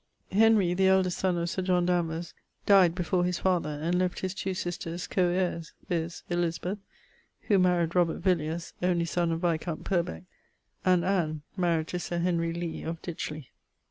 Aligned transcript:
Henry, 0.31 0.73
the 0.73 0.87
eldest 0.87 1.19
son 1.19 1.37
of 1.37 1.47
Sir 1.47 1.61
John 1.61 1.85
Danvers, 1.85 2.33
dyed 2.65 2.95
before 2.95 3.23
his 3.23 3.37
father, 3.37 3.69
and 3.69 3.93
left 3.99 4.21
his 4.21 4.33
two 4.33 4.55
sisters 4.55 5.05
co 5.05 5.29
heires, 5.29 5.73
viz. 5.89 6.23
Elizabeth 6.27 6.79
married 7.51 7.93
Robert 7.93 8.17
Viliers 8.19 8.73
(only 8.81 9.05
son 9.05 9.31
of 9.31 9.41
viscount 9.41 9.83
Purbec), 9.83 10.23
and 10.83 11.05
Anne, 11.05 11.43
married 11.55 11.89
to 11.89 11.99
Sir 11.99 12.17
Lee 12.17 12.81
of 12.81 12.99
Ditchley. 13.03 13.51